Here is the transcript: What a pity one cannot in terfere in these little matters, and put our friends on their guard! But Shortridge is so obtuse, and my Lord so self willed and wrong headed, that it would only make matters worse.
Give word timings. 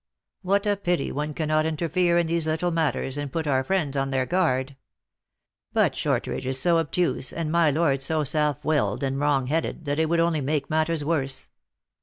What 0.41 0.65
a 0.65 0.77
pity 0.77 1.11
one 1.11 1.35
cannot 1.35 1.67
in 1.67 1.77
terfere 1.77 2.19
in 2.19 2.25
these 2.25 2.47
little 2.47 2.71
matters, 2.71 3.19
and 3.19 3.31
put 3.31 3.45
our 3.45 3.63
friends 3.63 3.95
on 3.95 4.09
their 4.09 4.25
guard! 4.25 4.75
But 5.73 5.95
Shortridge 5.95 6.47
is 6.47 6.59
so 6.59 6.79
obtuse, 6.79 7.31
and 7.31 7.51
my 7.51 7.69
Lord 7.69 8.01
so 8.01 8.23
self 8.23 8.65
willed 8.65 9.03
and 9.03 9.19
wrong 9.19 9.45
headed, 9.45 9.85
that 9.85 9.99
it 9.99 10.09
would 10.09 10.19
only 10.19 10.41
make 10.41 10.71
matters 10.71 11.05
worse. 11.05 11.49